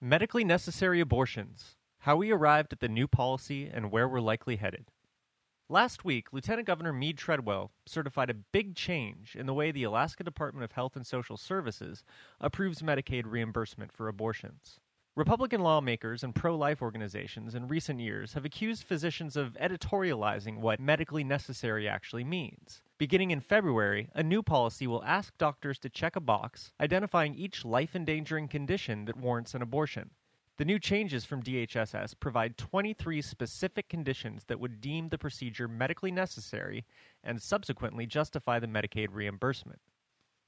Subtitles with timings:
[0.00, 1.78] Medically necessary abortions.
[2.00, 4.90] How we arrived at the new policy and where we're likely headed.
[5.70, 10.22] Last week, Lieutenant Governor Mead Treadwell certified a big change in the way the Alaska
[10.22, 12.04] Department of Health and Social Services
[12.42, 14.80] approves Medicaid reimbursement for abortions.
[15.16, 20.78] Republican lawmakers and pro life organizations in recent years have accused physicians of editorializing what
[20.78, 22.82] medically necessary actually means.
[22.98, 27.64] Beginning in February, a new policy will ask doctors to check a box identifying each
[27.64, 30.10] life endangering condition that warrants an abortion.
[30.58, 36.10] The new changes from DHSS provide 23 specific conditions that would deem the procedure medically
[36.10, 36.84] necessary
[37.24, 39.80] and subsequently justify the Medicaid reimbursement.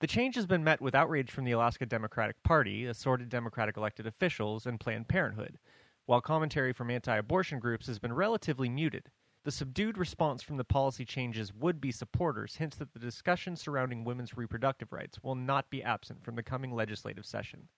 [0.00, 4.06] The change has been met with outrage from the Alaska Democratic Party, assorted Democratic elected
[4.06, 5.58] officials, and Planned Parenthood,
[6.06, 9.10] while commentary from anti abortion groups has been relatively muted.
[9.44, 14.02] The subdued response from the policy changes would be supporters hints that the discussion surrounding
[14.02, 17.68] women's reproductive rights will not be absent from the coming legislative session.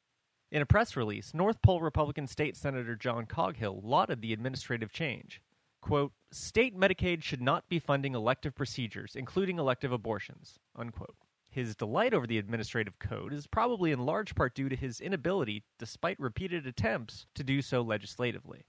[0.52, 5.42] In a press release, North Pole Republican State Senator John Coghill lauded the administrative change.
[5.80, 10.60] Quote, State Medicaid should not be funding elective procedures, including elective abortions.
[10.76, 11.16] Unquote.
[11.52, 15.64] His delight over the administrative code is probably in large part due to his inability,
[15.78, 18.64] despite repeated attempts, to do so legislatively.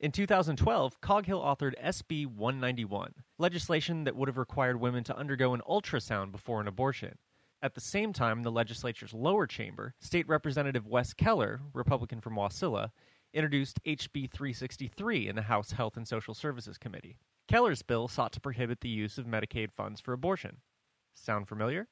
[0.00, 5.62] In 2012, Coghill authored SB 191, legislation that would have required women to undergo an
[5.68, 7.16] ultrasound before an abortion.
[7.62, 12.90] At the same time, the legislature's lower chamber, State Representative Wes Keller, Republican from Wasilla,
[13.32, 17.18] introduced HB 363 in the House Health and Social Services Committee.
[17.46, 20.56] Keller's bill sought to prohibit the use of Medicaid funds for abortion.
[21.14, 21.86] Sound familiar?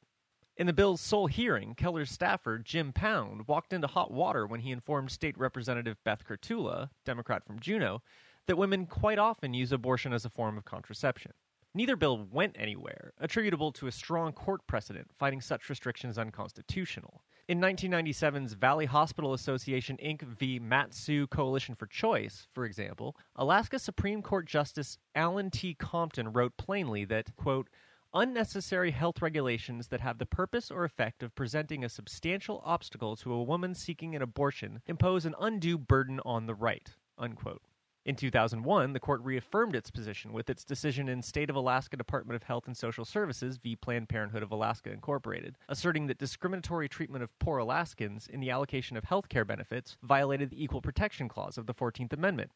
[0.58, 4.72] In the bill's sole hearing, Keller's staffer, Jim Pound, walked into hot water when he
[4.72, 8.02] informed State Representative Beth Kerttula, Democrat from Juneau,
[8.48, 11.30] that women quite often use abortion as a form of contraception.
[11.74, 17.22] Neither bill went anywhere, attributable to a strong court precedent finding such restrictions unconstitutional.
[17.46, 20.22] In 1997's Valley Hospital Association Inc.
[20.22, 20.58] v.
[20.58, 25.74] Mat-Su Coalition for Choice, for example, Alaska Supreme Court Justice Allen T.
[25.74, 27.68] Compton wrote plainly that, quote,
[28.14, 33.32] unnecessary health regulations that have the purpose or effect of presenting a substantial obstacle to
[33.32, 36.96] a woman seeking an abortion impose an undue burden on the right.
[37.18, 37.62] Unquote.
[38.08, 42.36] In 2001, the court reaffirmed its position with its decision in State of Alaska Department
[42.36, 43.76] of Health and Social Services v.
[43.76, 48.96] Planned Parenthood of Alaska Incorporated, asserting that discriminatory treatment of poor Alaskans in the allocation
[48.96, 52.50] of health care benefits violated the Equal Protection Clause of the 14th Amendment.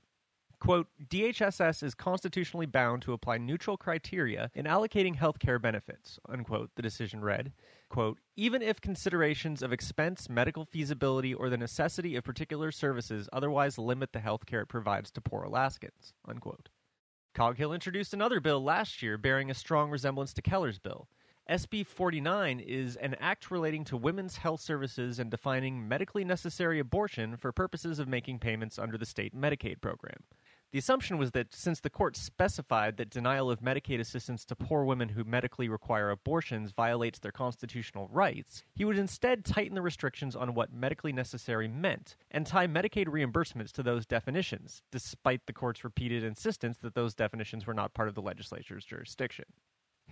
[0.62, 6.70] Quote, DHSS is constitutionally bound to apply neutral criteria in allocating health care benefits, unquote,
[6.76, 7.52] the decision read.
[7.88, 13.76] Quote, even if considerations of expense, medical feasibility, or the necessity of particular services otherwise
[13.76, 16.68] limit the health care it provides to poor Alaskans, unquote.
[17.34, 21.08] Coghill introduced another bill last year bearing a strong resemblance to Keller's bill.
[21.50, 27.36] SB 49 is an act relating to women's health services and defining medically necessary abortion
[27.36, 30.22] for purposes of making payments under the state Medicaid program.
[30.72, 34.84] The assumption was that since the court specified that denial of Medicaid assistance to poor
[34.84, 40.34] women who medically require abortions violates their constitutional rights, he would instead tighten the restrictions
[40.34, 45.84] on what medically necessary meant and tie Medicaid reimbursements to those definitions, despite the court's
[45.84, 49.44] repeated insistence that those definitions were not part of the legislature's jurisdiction.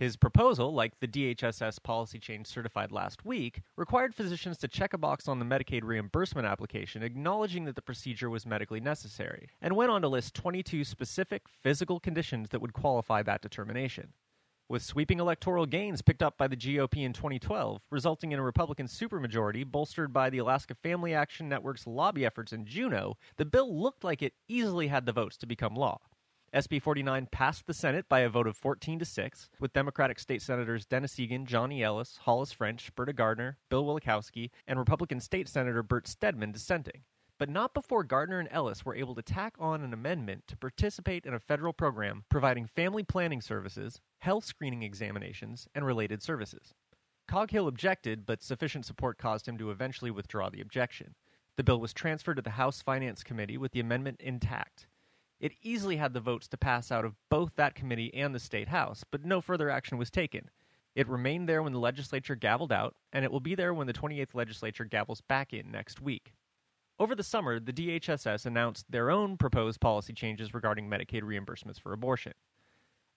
[0.01, 4.97] His proposal, like the DHSS policy change certified last week, required physicians to check a
[4.97, 9.91] box on the Medicaid reimbursement application acknowledging that the procedure was medically necessary, and went
[9.91, 14.13] on to list 22 specific physical conditions that would qualify that determination.
[14.67, 18.87] With sweeping electoral gains picked up by the GOP in 2012, resulting in a Republican
[18.87, 24.03] supermajority bolstered by the Alaska Family Action Network's lobby efforts in Juneau, the bill looked
[24.03, 25.99] like it easily had the votes to become law.
[26.53, 30.41] SB 49 passed the Senate by a vote of 14 to 6, with Democratic state
[30.41, 35.81] senators Dennis Egan, Johnny Ellis, Hollis French, Berta Gardner, Bill Wielechowski, and Republican state senator
[35.81, 37.03] Bert Stedman dissenting.
[37.39, 41.25] But not before Gardner and Ellis were able to tack on an amendment to participate
[41.25, 46.73] in a federal program providing family planning services, health screening examinations, and related services.
[47.29, 51.15] Coghill objected, but sufficient support caused him to eventually withdraw the objection.
[51.55, 54.87] The bill was transferred to the House Finance Committee with the amendment intact.
[55.41, 58.67] It easily had the votes to pass out of both that committee and the state
[58.67, 60.51] house, but no further action was taken.
[60.93, 63.93] It remained there when the legislature gavelled out, and it will be there when the
[63.93, 66.35] 28th legislature gavels back in next week.
[66.99, 71.91] Over the summer, the DHSS announced their own proposed policy changes regarding Medicaid reimbursements for
[71.91, 72.33] abortion.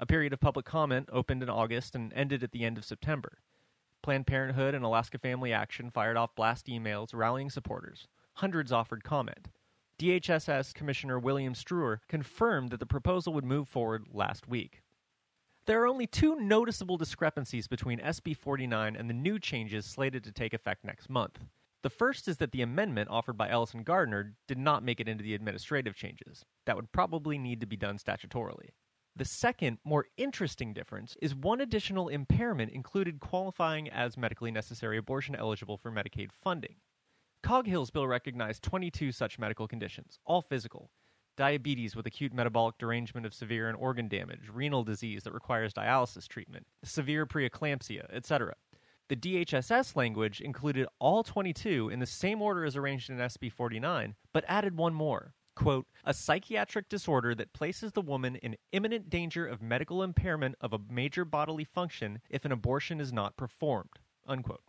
[0.00, 3.40] A period of public comment opened in August and ended at the end of September.
[4.02, 8.08] Planned Parenthood and Alaska Family Action fired off blast emails rallying supporters.
[8.34, 9.48] Hundreds offered comment.
[9.98, 14.82] DHSS Commissioner William Streur confirmed that the proposal would move forward last week.
[15.66, 20.32] There are only two noticeable discrepancies between SB 49 and the new changes slated to
[20.32, 21.38] take effect next month.
[21.82, 25.22] The first is that the amendment offered by Ellison Gardner did not make it into
[25.22, 26.44] the administrative changes.
[26.66, 28.70] That would probably need to be done statutorily.
[29.16, 35.36] The second, more interesting difference is one additional impairment included qualifying as medically necessary abortion
[35.36, 36.76] eligible for Medicaid funding.
[37.44, 40.90] Coghill's bill recognized 22 such medical conditions, all physical
[41.36, 46.26] diabetes with acute metabolic derangement of severe and organ damage, renal disease that requires dialysis
[46.26, 48.54] treatment, severe preeclampsia, etc.
[49.10, 54.14] The DHSS language included all 22 in the same order as arranged in SB 49,
[54.32, 55.34] but added one more.
[55.54, 60.72] Quote, a psychiatric disorder that places the woman in imminent danger of medical impairment of
[60.72, 64.00] a major bodily function if an abortion is not performed.
[64.26, 64.62] Unquote.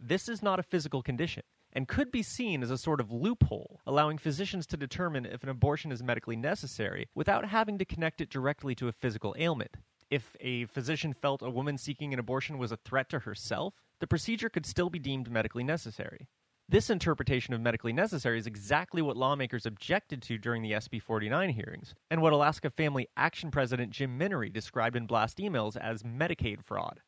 [0.00, 1.42] This is not a physical condition
[1.74, 5.48] and could be seen as a sort of loophole, allowing physicians to determine if an
[5.48, 9.76] abortion is medically necessary without having to connect it directly to a physical ailment.
[10.10, 14.06] If a physician felt a woman seeking an abortion was a threat to herself, the
[14.06, 16.28] procedure could still be deemed medically necessary.
[16.68, 21.50] This interpretation of medically necessary is exactly what lawmakers objected to during the SB 49
[21.50, 26.64] hearings, and what Alaska Family Action President Jim Minnery described in blast emails as Medicaid
[26.64, 27.00] fraud.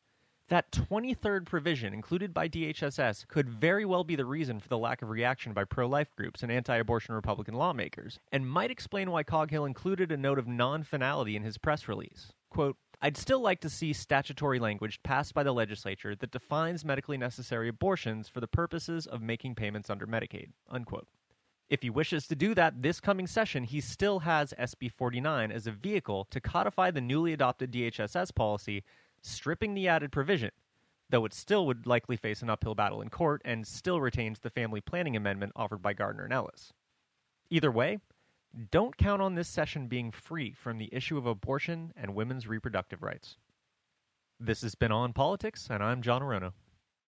[0.49, 5.01] That 23rd provision included by DHSS could very well be the reason for the lack
[5.01, 9.23] of reaction by pro life groups and anti abortion Republican lawmakers, and might explain why
[9.23, 12.31] Coghill included a note of non finality in his press release.
[12.49, 17.17] Quote, I'd still like to see statutory language passed by the legislature that defines medically
[17.17, 20.51] necessary abortions for the purposes of making payments under Medicaid.
[20.69, 21.07] Unquote.
[21.69, 25.67] If he wishes to do that this coming session, he still has SB 49 as
[25.67, 28.85] a vehicle to codify the newly adopted DHSS policy
[29.27, 30.51] stripping the added provision,
[31.09, 34.49] though it still would likely face an uphill battle in court and still retains the
[34.49, 36.73] family planning amendment offered by Gardner and Ellis.
[37.49, 37.99] Either way,
[38.71, 43.03] don't count on this session being free from the issue of abortion and women's reproductive
[43.03, 43.37] rights.
[44.39, 46.53] This has been On Politics, and I'm John Aronno.